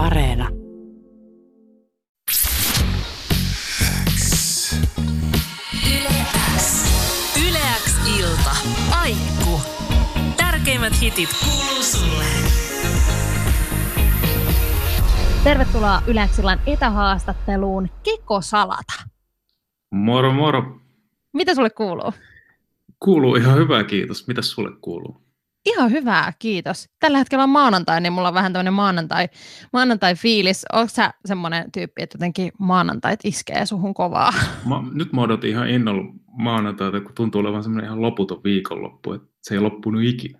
[0.00, 0.48] Areena.
[7.48, 8.50] Yleäks ilta.
[9.00, 9.60] Aikku.
[10.36, 12.24] Tärkeimmät hitit kuuluu sulle.
[15.44, 19.04] Tervetuloa Yleäksillan etähaastatteluun Keko Salata.
[19.90, 20.80] Moro moro.
[21.32, 22.12] Mitä sulle kuuluu?
[23.00, 24.26] Kuuluu ihan hyvää, kiitos.
[24.28, 25.29] Mitäs sulle kuuluu?
[25.66, 26.88] Ihan hyvää, kiitos.
[27.00, 29.28] Tällä hetkellä on maanantai, niin mulla on vähän tämmöinen maanantai,
[29.72, 30.64] maanantai-fiilis.
[30.72, 34.32] Onko sä semmoinen tyyppi, että jotenkin maanantait iskee suhun kovaa?
[34.68, 39.28] Mä, nyt mä odotin ihan innolla maanantaita, kun tuntuu olevan semmoinen ihan loputon viikonloppu, että
[39.42, 40.38] se ei loppunut ikinä.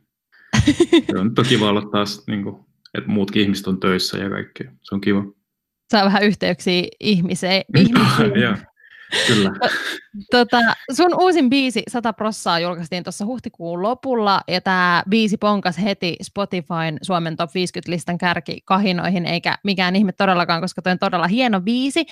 [1.13, 2.57] se on nyt kiva olla taas, niin kuin,
[2.99, 4.73] että muutkin ihmiset on töissä ja kaikkea.
[4.83, 5.25] Se on kiva.
[5.91, 7.63] Saa vähän yhteyksiä ihmiseen.
[7.77, 8.70] ihmisiin.
[9.27, 9.51] Kyllä.
[10.31, 10.59] Tota,
[10.93, 16.99] sun uusin biisi 100 prossaa julkaistiin tuossa huhtikuun lopulla, ja tämä biisi ponkas heti Spotifyn
[17.03, 22.07] Suomen top 50-listan kärki kahinoihin, eikä mikään ihme todellakaan, koska toi on todella hieno biisi.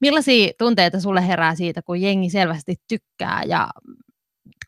[0.00, 3.68] Millaisia tunteita sulle herää siitä, kun jengi selvästi tykkää ja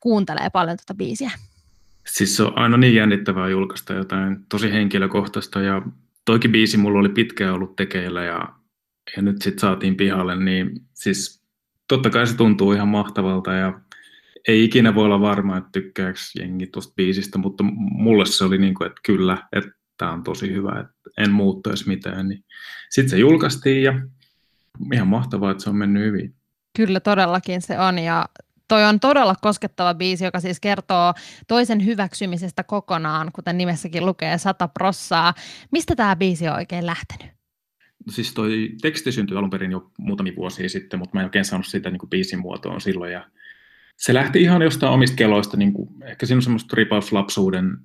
[0.01, 1.31] kuuntelee paljon tuota biisiä?
[2.07, 5.83] Siis se on aina niin jännittävää julkaista jotain tosi henkilökohtaista, ja
[6.25, 8.49] toikin biisi mulla oli pitkään ollut tekeillä, ja,
[9.17, 11.44] ja nyt sitten saatiin pihalle, niin siis
[11.89, 13.81] totta kai se tuntuu ihan mahtavalta ja
[14.49, 18.75] ei ikinä voi olla varma, että tykkääkö jengi tuosta biisistä, mutta mulle se oli niin
[18.75, 22.29] kuin, että kyllä, että tämä on tosi hyvä, että en muuttaisi mitään.
[22.29, 22.45] Niin
[22.91, 24.01] Sitten se julkaistiin ja
[24.93, 26.35] ihan mahtavaa, että se on mennyt hyvin.
[26.77, 28.29] Kyllä todellakin se on ja
[28.69, 31.15] toi on todella koskettava biisi, joka siis kertoo
[31.49, 35.35] toisen hyväksymisestä kokonaan, kuten nimessäkin lukee sata prossaa.
[35.71, 37.35] Mistä tämä biisi on oikein lähtenyt?
[38.09, 41.67] Siis toi teksti syntyi alun perin jo muutamia vuosia sitten, mutta mä en oikein saanut
[41.67, 43.13] sitä niin kuin biisin muotoon silloin.
[43.13, 43.31] Ja
[43.97, 47.77] se lähti ihan jostain omista keloista, niin kuin, ehkä siinä on semmoista ripauslapsuuden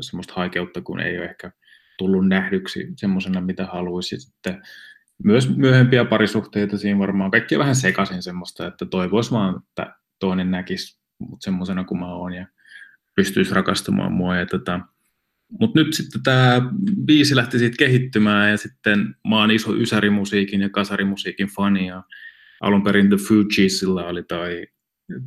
[0.00, 1.52] semmoista haikeutta, kun ei ole ehkä
[1.98, 4.20] tullut nähdyksi semmoisena, mitä haluaisi.
[4.20, 4.62] Sitten
[5.24, 11.00] myös myöhempiä parisuhteita siinä varmaan, kaikki vähän sekaisin semmoista, että toivoisi vaan, että toinen näkisi
[11.18, 12.46] mut semmoisena kuin mä oon ja
[13.16, 14.36] pystyisi rakastamaan mua.
[14.36, 14.80] Ja tota,
[15.60, 16.60] mutta nyt sitten tämä
[17.06, 22.02] biisi lähti siitä kehittymään ja sitten mä oon iso ysärimusiikin ja kasarimusiikin fani ja
[22.60, 24.66] alun perin The Fugeesilla oli toi,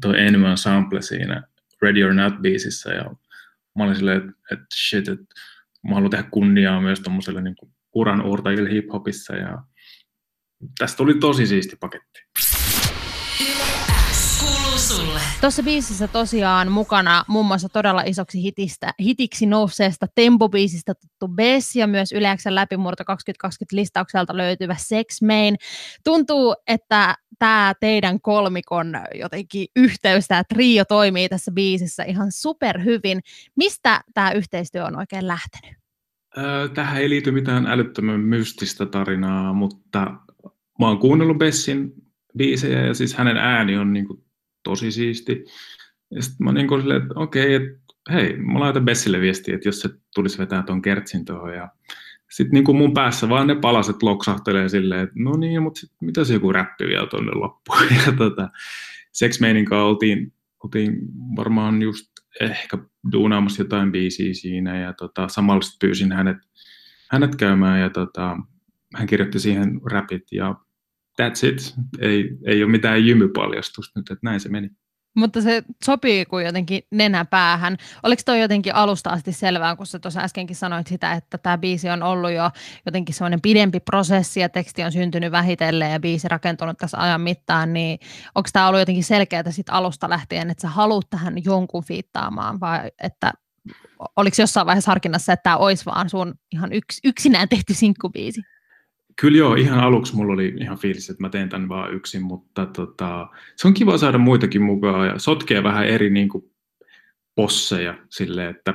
[0.01, 1.43] toi Enemy sample siinä
[1.81, 3.03] Ready or Not biisissä ja
[3.77, 5.25] mä olin silleen, että et shit, että
[5.89, 7.55] mä haluan tehdä kunniaa myös tommoselle niin
[7.95, 9.63] uran uurtajille hip-hopissa ja
[10.77, 12.19] tästä tuli tosi siisti paketti
[14.91, 15.19] sulle.
[15.41, 21.87] Tuossa biisissä tosiaan mukana muun muassa todella isoksi hitistä, hitiksi nousseesta tempobiisistä tuttu Bess ja
[21.87, 25.55] myös Yleäksän läpimurto 2020 listaukselta löytyvä Sex Main.
[26.03, 33.19] Tuntuu, että tämä teidän kolmikon jotenkin yhteys, tämä trio toimii tässä biisissä ihan superhyvin.
[33.55, 35.77] Mistä tämä yhteistyö on oikein lähtenyt?
[36.73, 39.99] Tähän ei liity mitään älyttömän mystistä tarinaa, mutta
[40.79, 41.93] mä oon kuunnellut Bessin
[42.37, 44.23] biisejä ja siis hänen ääni on niin kuin
[44.63, 45.45] tosi siisti.
[46.11, 49.67] Ja sitten mä niin kuin silleen, että okei, että hei, mä laitan Bessille viestiä, että
[49.67, 51.53] jos se tulisi vetää tuon kertsin tuohon.
[51.53, 51.69] Ja
[52.31, 55.91] sitten niin kuin mun päässä vaan ne palaset loksahtelee silleen, että no niin, mutta sit,
[56.01, 57.79] mitä se joku räppi vielä tuonne loppuun.
[58.05, 58.49] Ja tota,
[59.11, 59.39] Sex
[59.71, 60.33] oltiin,
[60.63, 60.97] oltiin
[61.35, 62.77] varmaan just ehkä
[63.11, 66.37] duunaamassa jotain biisiä siinä ja tota, samalla pyysin hänet,
[67.11, 68.37] hänet käymään ja tota,
[68.95, 70.55] hän kirjoitti siihen rapit ja
[71.21, 71.75] that's it.
[71.99, 74.69] Ei, ei ole mitään jymypaljastusta nyt, että näin se meni.
[75.15, 77.77] Mutta se sopii kuin jotenkin nenä päähän.
[78.03, 81.89] Oliko toi jotenkin alusta asti selvää, kun sä tuossa äskenkin sanoit sitä, että tämä biisi
[81.89, 82.51] on ollut jo
[82.85, 87.73] jotenkin semmoinen pidempi prosessi ja teksti on syntynyt vähitellen ja biisi rakentunut tässä ajan mittaan,
[87.73, 87.99] niin
[88.35, 92.91] onko tämä ollut jotenkin selkeää sit alusta lähtien, että sä haluat tähän jonkun fiittaamaan vai
[93.03, 93.33] että
[94.15, 98.41] oliko jossain vaiheessa harkinnassa, että tämä olisi vaan sun ihan yks, yksinään tehty sinkkubiisi?
[99.21, 102.65] Kyllä joo, ihan aluksi mulla oli ihan fiilis, että mä teen tämän vaan yksin, mutta
[102.65, 106.43] tota, se on kiva saada muitakin mukaan ja sotkee vähän eri niin kuin,
[107.35, 108.73] posseja sille, että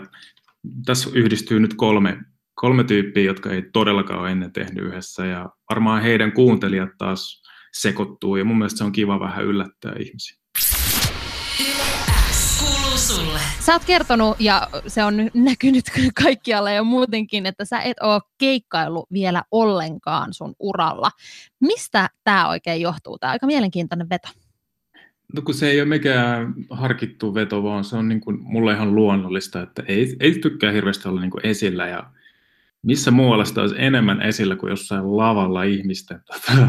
[0.84, 2.18] tässä yhdistyy nyt kolme,
[2.54, 7.42] kolme tyyppiä, jotka ei todellakaan ole ennen tehnyt yhdessä ja varmaan heidän kuuntelijat taas
[7.72, 10.45] sekoittuu ja mun mielestä se on kiva vähän yllättää ihmisiä
[13.06, 13.38] sulle.
[13.60, 15.84] Sä oot kertonut, ja se on näkynyt
[16.22, 21.10] kaikkialla ja muutenkin, että sä et ole keikkailu vielä ollenkaan sun uralla.
[21.60, 23.18] Mistä tämä oikein johtuu?
[23.18, 24.28] Tämä aika mielenkiintoinen veto.
[25.34, 28.94] No kun se ei ole mikään harkittu veto, vaan se on niin kuin mulle ihan
[28.94, 32.10] luonnollista, että ei, ei tykkää hirveästi olla niin kuin esillä ja
[32.86, 36.68] missä muualla sitä olisi enemmän esillä kuin jossain lavalla ihmisten tota,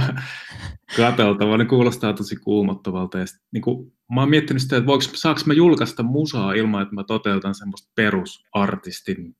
[0.98, 3.20] kateltava, niin kuulostaa tosi kuumottavalta.
[3.20, 6.82] Ja sit, niin kuin, mä oon miettinyt sitä, että voiko, saanko mä julkaista musaa ilman,
[6.82, 9.36] että mä toteutan semmoista perusartistin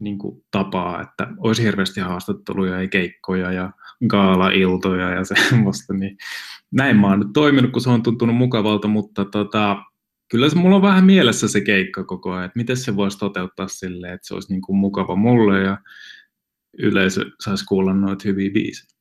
[0.00, 3.70] niin kuin tapaa, että olisi hirveästi haastatteluja ja keikkoja ja
[4.08, 6.16] gaala-iltoja ja semmoista, niin
[6.72, 9.76] näin mä oon nyt toiminut, kun se on tuntunut mukavalta, mutta tota,
[10.30, 13.68] kyllä se mulla on vähän mielessä se keikka koko ajan, että miten se voisi toteuttaa
[13.68, 15.78] silleen, että se olisi niin kuin mukava mulle ja
[16.78, 18.96] yleisö saisi kuulla noita hyviä biisejä.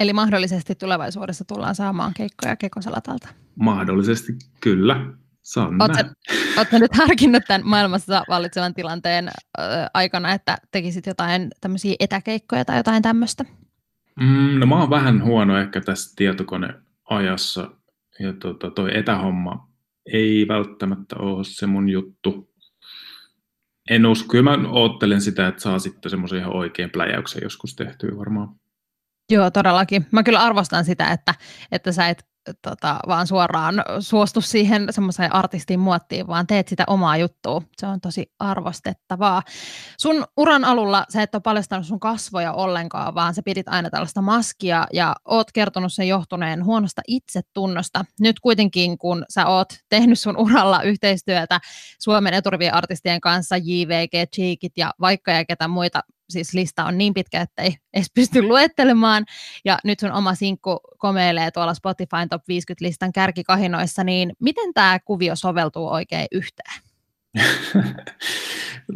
[0.00, 3.28] Eli mahdollisesti tulevaisuudessa tullaan saamaan keikkoja Kekosalatalta?
[3.54, 5.06] Mahdollisesti, kyllä.
[6.56, 9.34] Oletko nyt harkinnut tämän maailmassa vallitsevan tilanteen äh,
[9.94, 13.44] aikana, että tekisit jotain tämmöisiä etäkeikkoja tai jotain tämmöistä?
[14.20, 17.70] Mm, no mä oon vähän huono ehkä tässä tietokoneajassa
[18.18, 19.73] ja tota, toi etähomma
[20.12, 22.54] ei välttämättä ole se mun juttu.
[23.90, 28.16] En usko, kyllä mä oottelen sitä, että saa sitten semmoisen ihan oikein pläjäyksen joskus tehtyä
[28.16, 28.48] varmaan.
[29.30, 30.06] Joo, todellakin.
[30.10, 31.34] Mä kyllä arvostan sitä, että,
[31.72, 37.16] että sä et tota, vaan suoraan suostu siihen semmoiseen artistin muottiin, vaan teet sitä omaa
[37.16, 37.62] juttua.
[37.76, 39.42] Se on tosi arvostettavaa.
[39.98, 44.22] Sun uran alulla sä et ole paljastanut sun kasvoja ollenkaan, vaan sä pidit aina tällaista
[44.22, 48.04] maskia ja oot kertonut sen johtuneen huonosta itsetunnosta.
[48.20, 51.60] Nyt kuitenkin, kun sä oot tehnyt sun uralla yhteistyötä
[52.00, 56.00] Suomen eturivien artistien kanssa, JVG, Cheekit ja vaikka ja ketä muita
[56.34, 59.24] siis lista on niin pitkä, että ei edes pysty luettelemaan,
[59.64, 65.36] ja nyt sun oma sinkku komeilee tuolla Spotify Top 50-listan kärkikahinoissa, niin miten tämä kuvio
[65.36, 66.82] soveltuu oikein yhteen?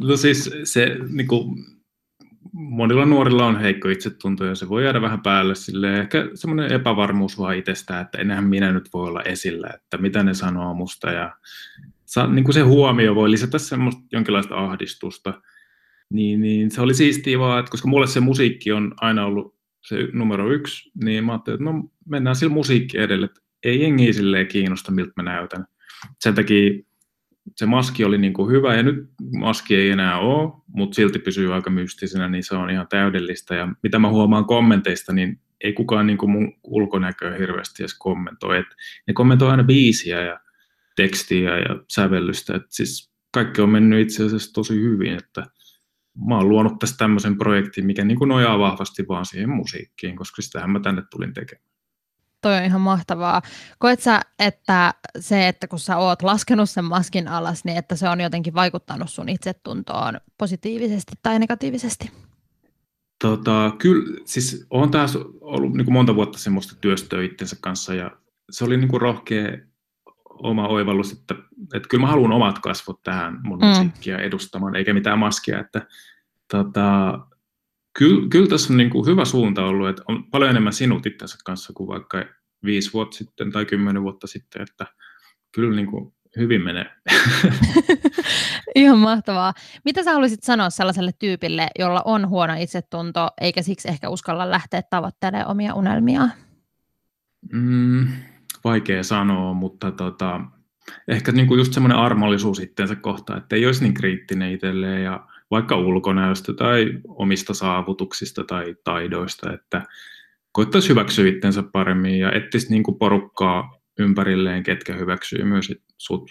[0.08, 1.64] no siis se niin kuin,
[2.52, 6.00] monilla nuorilla on heikko itsetunto ja se voi jäädä vähän päälle sille.
[6.00, 10.34] Ehkä semmoinen epävarmuus vaan itsestään, että enää minä nyt voi olla esillä, että mitä ne
[10.34, 11.10] sanoo musta.
[11.10, 11.36] Ja
[12.28, 15.42] niin kuin se huomio voi lisätä semmoista jonkinlaista ahdistusta
[16.12, 20.08] niin, niin se oli siistiä vaan, että koska mulle se musiikki on aina ollut se
[20.12, 24.46] numero yksi, niin mä ajattelin, että no mennään sillä musiikki edelle, että ei jengi silleen
[24.46, 25.66] kiinnosta, miltä mä näytän.
[26.20, 26.70] Sen takia
[27.56, 29.08] se maski oli niin kuin hyvä, ja nyt
[29.38, 33.54] maski ei enää ole, mutta silti pysyy aika mystisenä, niin se on ihan täydellistä.
[33.54, 38.58] Ja mitä mä huomaan kommenteista, niin ei kukaan niin kuin mun ulkonäköä hirveästi edes kommentoi.
[38.58, 38.66] Et
[39.06, 40.40] ne kommentoi aina biisiä ja
[40.96, 42.56] tekstiä ja sävellystä.
[42.56, 45.46] Et siis kaikki on mennyt itse asiassa tosi hyvin, että
[46.26, 50.42] mä oon luonut tästä tämmöisen projektin, mikä niin kuin nojaa vahvasti vaan siihen musiikkiin, koska
[50.42, 51.68] sitähän mä tänne tulin tekemään.
[52.40, 53.42] Toi on ihan mahtavaa.
[53.78, 58.08] Koet sä, että se, että kun sä oot laskenut sen maskin alas, niin että se
[58.08, 62.10] on jotenkin vaikuttanut sun itsetuntoon positiivisesti tai negatiivisesti?
[63.20, 68.10] Tota, kyllä, siis on taas ollut niin kuin monta vuotta semmoista työstöä itsensä kanssa ja
[68.50, 69.58] se oli niin kuin rohkea
[70.42, 71.34] oma oivallus, että,
[71.74, 73.66] että kyllä mä haluan omat kasvot tähän mun mm.
[73.66, 75.86] musiikkia edustamaan, eikä mitään maskia, että
[76.50, 77.18] tota,
[77.98, 81.38] kyllä, kyllä tässä on niin kuin hyvä suunta ollut, että on paljon enemmän sinut itsensä
[81.44, 82.24] kanssa kuin vaikka
[82.64, 84.86] viisi vuotta sitten tai kymmenen vuotta sitten, että
[85.52, 86.86] kyllä niin kuin hyvin menee.
[88.74, 89.54] Ihan mahtavaa.
[89.84, 94.82] Mitä sä haluaisit sanoa sellaiselle tyypille, jolla on huono itsetunto, eikä siksi ehkä uskalla lähteä
[94.82, 96.32] tavoittelemaan omia unelmiaan?
[97.52, 98.08] Mm,
[98.64, 100.40] vaikea sanoa, mutta tota,
[101.08, 105.26] ehkä niin kuin just semmoinen armollisuus itteensä kohtaan, että ei olisi niin kriittinen itselleen ja
[105.50, 109.82] vaikka ulkonäöstä tai omista saavutuksista tai taidoista, että
[110.52, 116.30] koittaisi hyväksyä itsensä paremmin ja etsisi niin kuin porukkaa ympärilleen, ketkä hyväksyy myös sut.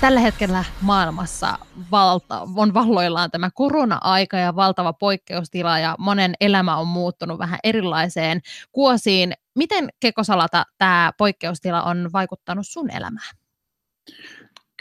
[0.00, 1.58] Tällä hetkellä maailmassa
[1.90, 8.40] valta, on valloillaan tämä korona-aika ja valtava poikkeustila ja monen elämä on muuttunut vähän erilaiseen
[8.72, 9.32] kuosiin.
[9.54, 13.36] Miten Kekosalata tämä poikkeustila on vaikuttanut sun elämään?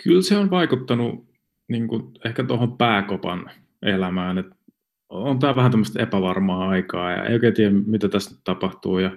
[0.04, 1.26] Kyllä se on vaikuttanut
[1.68, 4.38] niin kuin, ehkä tuohon pääkopan elämään.
[4.38, 4.48] Et
[5.10, 9.00] on tämä vähän tämmöistä epävarmaa aikaa ja ei oikein tiedä, mitä tässä tapahtuu.
[9.00, 9.12] Ja,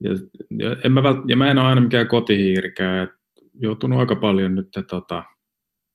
[0.00, 0.10] ja,
[0.50, 3.17] ja, en mä, vält- ja mä en ole aina mikään kotihiirikään,
[3.60, 5.24] joutunut aika paljon nyt tota,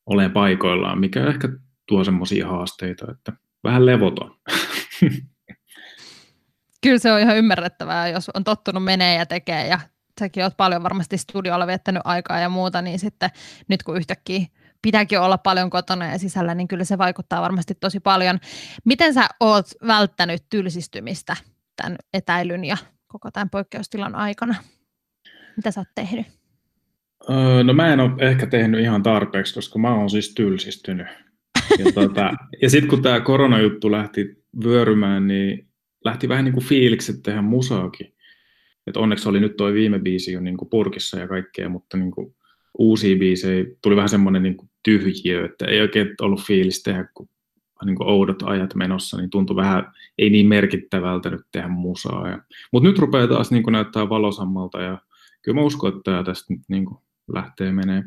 [0.05, 1.50] olemaan paikoillaan, mikä ehkä
[1.88, 4.36] tuo semmoisia haasteita, että vähän levoton.
[6.84, 9.79] Kyllä se on ihan ymmärrettävää, jos on tottunut menee ja tekee ja
[10.20, 13.29] säkin oot paljon varmasti studiolla viettänyt aikaa ja muuta, niin sitten
[13.67, 14.46] nyt kun yhtäkkiä
[14.82, 18.39] pitääkin olla paljon kotona ja sisällä, niin kyllä se vaikuttaa varmasti tosi paljon.
[18.86, 21.36] Miten sä oot välttänyt tylsistymistä
[21.75, 22.77] tämän etäilyn ja
[23.08, 24.55] koko tämän poikkeustilan aikana?
[25.58, 26.43] Mitä sä oot tehnyt?
[27.30, 31.08] Öö, no mä en ole ehkä tehnyt ihan tarpeeksi, koska mä oon siis tylsistynyt.
[31.80, 35.68] Ja, tuota, ja sitten kun tämä koronajuttu lähti vyörymään, niin
[36.06, 38.13] lähti vähän niin kuin fiilikset tehdä musaakin.
[38.88, 42.12] Et onneksi oli nyt toi viime biisi jo niin kuin purkissa ja kaikkea, mutta niin
[42.12, 42.36] kuin
[42.77, 47.30] uusia biisejä tuli vähän semmoinen niin tyhjiö, että ei oikein ollut fiilis tehdä, kun
[47.86, 52.39] niin kuin oudot ajat menossa, niin tuntui vähän ei niin merkittävältä nyt tehdä musaa.
[52.72, 54.98] Mutta nyt rupeaa taas niin kuin näyttää valosammalta ja
[55.42, 56.98] kyllä mä uskon, että tämä tästä niin kuin
[57.34, 58.03] lähtee menee.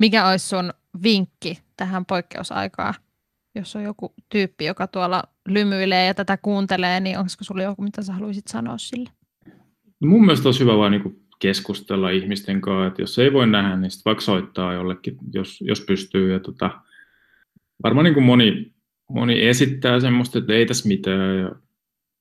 [0.00, 2.94] Mikä olisi sun vinkki tähän poikkeusaikaa?
[3.54, 8.02] Jos on joku tyyppi, joka tuolla lymyilee ja tätä kuuntelee, niin onko sulla joku, mitä
[8.02, 9.10] sä haluaisit sanoa sille?
[10.00, 13.76] No mun mielestä olisi hyvä vain niin keskustella ihmisten kanssa, että jos ei voi nähdä,
[13.76, 16.32] niin sitten vaikka soittaa jollekin, jos, jos pystyy.
[16.32, 16.70] Ja tota,
[17.82, 18.74] varmaan niin kuin moni,
[19.10, 21.50] moni esittää semmoista, että ei tässä mitään ja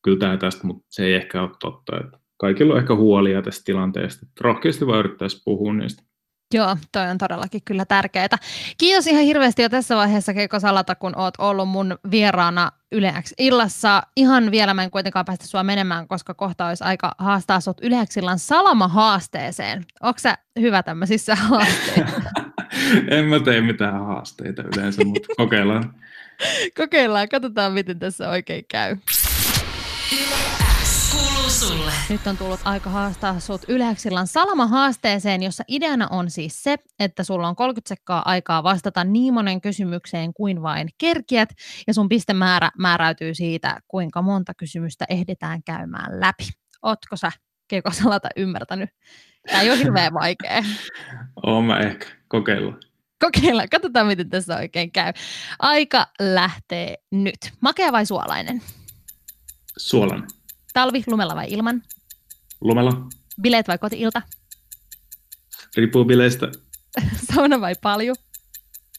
[0.01, 1.99] kyllä tämä tästä, mutta se ei ehkä ole totta.
[1.99, 4.25] Että kaikilla on ehkä huolia tästä tilanteesta.
[4.29, 6.03] Että rohkeasti vaan yrittäisi puhua niistä.
[6.53, 8.37] Joo, toi on todellakin kyllä tärkeää.
[8.77, 14.03] Kiitos ihan hirveästi jo tässä vaiheessa Keiko Salata, kun oot ollut mun vieraana Yleäks illassa.
[14.15, 18.17] Ihan vielä mä en kuitenkaan päästä sua menemään, koska kohta olisi aika haastaa sut Yleäks
[18.17, 19.85] illan salama-haasteeseen.
[20.01, 22.31] Onko sä hyvä tämmöisissä haasteissa?
[23.07, 25.93] en mä tee mitään haasteita yleensä, mutta kokeillaan.
[26.77, 28.97] kokeillaan, katsotaan miten tässä oikein käy
[31.67, 31.91] sulle.
[32.09, 37.47] Nyt on tullut aika haastaa sut Yleäksillan Salama-haasteeseen, jossa ideana on siis se, että sulla
[37.47, 41.49] on 30 sekkaa aikaa vastata niin monen kysymykseen kuin vain kerkiät,
[41.87, 46.49] ja sun pistemäärä määräytyy siitä, kuinka monta kysymystä ehditään käymään läpi.
[46.81, 47.31] Ootko sä,
[47.67, 48.89] Keiko Salata, ymmärtänyt?
[49.47, 50.63] Tämä ei ole hirveän vaikea.
[51.43, 52.05] Oon mä ehkä.
[52.27, 52.79] Kokeillaan.
[53.19, 53.69] Kokeillaan.
[53.69, 55.13] Katsotaan, miten tässä oikein käy.
[55.59, 57.37] Aika lähtee nyt.
[57.61, 58.61] Makea vai suolainen?
[59.77, 60.27] Suolainen.
[60.73, 61.83] Talvi, lumella vai ilman?
[62.61, 63.07] Lumella.
[63.41, 64.21] Bileet vai kotiilta?
[65.77, 66.51] Riippuu bileistä.
[67.33, 68.15] Sauna vai paljon?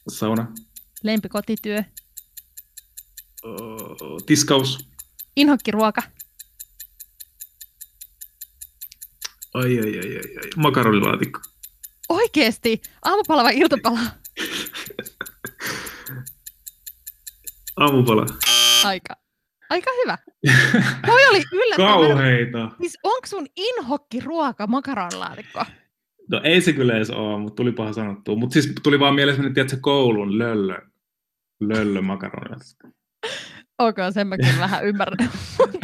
[0.09, 0.53] Sauna.
[1.03, 1.83] Lempi kotityö?
[3.45, 4.89] Uh, tiskaus.
[5.37, 6.03] Inhokkiruoka?
[9.55, 10.51] Ai, ai, ai, ai, ai.
[10.57, 11.41] Makaronilaatikko.
[12.09, 12.83] Oikeesti?
[13.05, 14.01] Aamupala vai iltapala?
[17.81, 18.27] Aamupala.
[18.85, 19.22] Aika
[19.73, 20.19] Aika hyvä.
[21.07, 21.93] Toi oli yllättävän.
[21.93, 22.71] Kauheita.
[22.81, 25.65] Siis onko sun inhokki ruoka makaronlaatikko?
[26.31, 28.37] No ei se kyllä edes ole, mutta tuli paha sanottua.
[28.37, 30.79] Mutta siis tuli vaan mieleen, että tiedätkö, koulun löllö,
[31.61, 32.89] löllö makaronilaatikko.
[33.79, 35.31] Ok, sen mäkin vähän ymmärrän.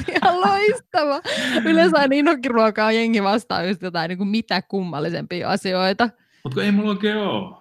[0.09, 1.21] Ihan loistava.
[1.64, 6.11] Yleensä aina inhokkiruokaa jengi vastaa just jotain niin kuin mitä kummallisempia asioita.
[6.45, 7.57] Mutta ei mulla oikein ole.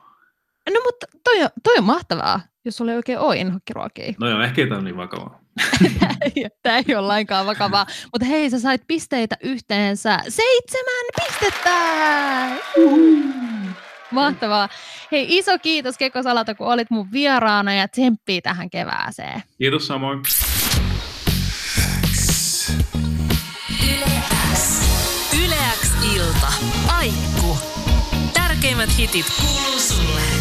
[0.73, 4.13] No mutta toi on, toi on mahtavaa, jos sulla ei oikein ole inhokkiruokia.
[4.19, 5.46] No joo, ehkä ei tämä ole niin vakavaa.
[6.63, 7.85] Tämä ei ole lainkaan vakavaa.
[8.13, 11.77] Mutta hei, sä sait pisteitä yhteensä seitsemän pistettä!
[14.11, 14.69] Mahtavaa.
[15.11, 19.43] Hei, iso kiitos Kekko Salata, kun olit mun vieraana ja tsemppii tähän kevääseen.
[19.57, 20.19] Kiitos samoin.
[25.45, 26.53] Yleäks ilta.
[26.97, 27.57] Aikku.
[28.33, 30.36] Tärkeimmät hitit kuuluu sulle.